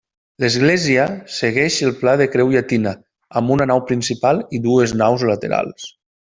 L'església 0.43 1.03
segueix 1.35 1.77
el 1.89 1.93
pla 1.99 2.15
de 2.23 2.27
creu 2.37 2.51
llatina, 2.57 2.95
amb 3.43 3.55
una 3.59 3.69
nau 3.75 3.85
principal 3.93 4.43
i 4.59 4.65
dues 4.67 4.99
naus 5.05 5.31
laterals. 5.35 5.89